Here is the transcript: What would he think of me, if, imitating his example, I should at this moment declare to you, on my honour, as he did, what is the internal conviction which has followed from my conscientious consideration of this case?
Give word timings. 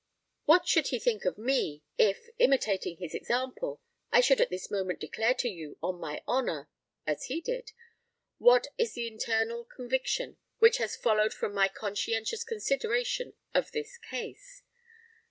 What 0.45 0.67
would 0.75 0.87
he 0.87 0.97
think 0.97 1.25
of 1.25 1.37
me, 1.37 1.83
if, 1.95 2.25
imitating 2.39 2.97
his 2.97 3.13
example, 3.13 3.79
I 4.11 4.19
should 4.19 4.41
at 4.41 4.49
this 4.49 4.71
moment 4.71 4.99
declare 4.99 5.35
to 5.35 5.47
you, 5.47 5.77
on 5.83 5.99
my 5.99 6.23
honour, 6.27 6.69
as 7.05 7.25
he 7.25 7.39
did, 7.39 7.71
what 8.39 8.65
is 8.79 8.93
the 8.95 9.05
internal 9.05 9.63
conviction 9.63 10.37
which 10.57 10.77
has 10.77 10.95
followed 10.95 11.35
from 11.35 11.53
my 11.53 11.67
conscientious 11.67 12.43
consideration 12.43 13.33
of 13.53 13.71
this 13.73 13.99
case? 13.99 14.63